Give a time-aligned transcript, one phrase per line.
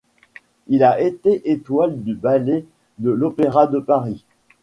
[0.67, 2.65] Il a été étoile du ballet
[2.97, 4.25] de l'Opéra de Paris.